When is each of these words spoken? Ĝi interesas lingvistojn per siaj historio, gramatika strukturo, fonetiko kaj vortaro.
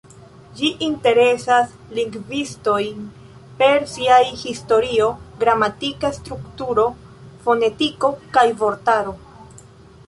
Ĝi 0.59 0.69
interesas 0.85 1.75
lingvistojn 1.97 3.03
per 3.61 3.85
siaj 3.93 4.19
historio, 4.45 5.11
gramatika 5.45 6.13
strukturo, 6.19 6.89
fonetiko 7.47 8.15
kaj 8.39 8.49
vortaro. 8.65 9.17